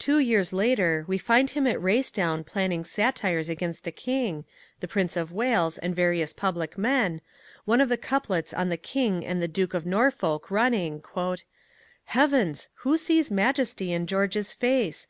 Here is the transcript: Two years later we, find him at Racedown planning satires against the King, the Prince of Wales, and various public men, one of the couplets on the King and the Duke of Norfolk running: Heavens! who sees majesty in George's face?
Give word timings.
Two 0.00 0.18
years 0.18 0.52
later 0.52 1.04
we, 1.06 1.18
find 1.18 1.50
him 1.50 1.68
at 1.68 1.78
Racedown 1.80 2.42
planning 2.44 2.82
satires 2.82 3.48
against 3.48 3.84
the 3.84 3.92
King, 3.92 4.44
the 4.80 4.88
Prince 4.88 5.16
of 5.16 5.30
Wales, 5.30 5.78
and 5.78 5.94
various 5.94 6.32
public 6.32 6.76
men, 6.76 7.20
one 7.64 7.80
of 7.80 7.88
the 7.88 7.96
couplets 7.96 8.52
on 8.52 8.70
the 8.70 8.76
King 8.76 9.24
and 9.24 9.40
the 9.40 9.46
Duke 9.46 9.72
of 9.72 9.86
Norfolk 9.86 10.50
running: 10.50 11.00
Heavens! 12.06 12.70
who 12.82 12.98
sees 12.98 13.30
majesty 13.30 13.92
in 13.92 14.08
George's 14.08 14.52
face? 14.52 15.06